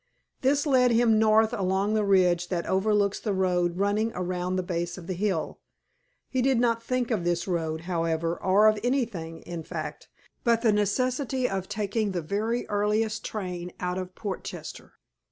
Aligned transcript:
This 0.41 0.65
led 0.65 0.89
him 0.89 1.19
north 1.19 1.53
along 1.53 1.93
the 1.93 2.03
ridge 2.03 2.47
that 2.47 2.65
overlooks 2.65 3.19
the 3.19 3.33
road 3.35 3.77
running 3.77 4.11
around 4.15 4.55
the 4.55 4.63
base 4.63 4.97
of 4.97 5.05
the 5.05 5.13
hill. 5.13 5.59
He 6.27 6.41
did 6.41 6.59
not 6.59 6.81
think 6.81 7.11
of 7.11 7.23
this 7.23 7.47
road, 7.47 7.81
however, 7.81 8.35
or 8.41 8.65
of 8.67 8.79
anything, 8.83 9.43
in 9.43 9.61
fact, 9.61 10.09
but 10.43 10.63
the 10.63 10.73
necessity 10.73 11.47
of 11.47 11.69
taking 11.69 12.13
the 12.13 12.21
very 12.23 12.67
earliest 12.67 13.23
train 13.23 13.73
out 13.79 13.99
of 13.99 14.15
Portchester. 14.15 14.93